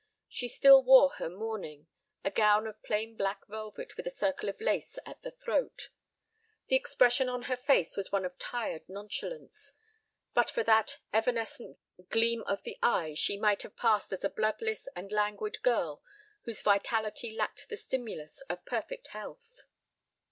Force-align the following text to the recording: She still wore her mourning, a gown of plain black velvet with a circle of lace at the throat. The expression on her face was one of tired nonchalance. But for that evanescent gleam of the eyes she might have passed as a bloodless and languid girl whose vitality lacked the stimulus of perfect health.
She 0.27 0.47
still 0.47 0.81
wore 0.83 1.11
her 1.17 1.29
mourning, 1.29 1.85
a 2.23 2.31
gown 2.31 2.65
of 2.65 2.81
plain 2.81 3.15
black 3.15 3.45
velvet 3.45 3.95
with 3.95 4.07
a 4.07 4.09
circle 4.09 4.49
of 4.49 4.59
lace 4.59 4.97
at 5.05 5.21
the 5.21 5.29
throat. 5.29 5.89
The 6.69 6.75
expression 6.75 7.29
on 7.29 7.43
her 7.43 7.55
face 7.55 7.95
was 7.95 8.11
one 8.11 8.25
of 8.25 8.35
tired 8.39 8.81
nonchalance. 8.89 9.73
But 10.33 10.49
for 10.49 10.63
that 10.63 10.97
evanescent 11.13 11.77
gleam 12.09 12.41
of 12.47 12.63
the 12.63 12.79
eyes 12.81 13.19
she 13.19 13.37
might 13.37 13.61
have 13.61 13.77
passed 13.77 14.11
as 14.11 14.23
a 14.23 14.29
bloodless 14.31 14.87
and 14.95 15.11
languid 15.11 15.61
girl 15.61 16.01
whose 16.45 16.63
vitality 16.63 17.35
lacked 17.35 17.67
the 17.69 17.77
stimulus 17.77 18.41
of 18.49 18.65
perfect 18.65 19.09
health. 19.09 19.67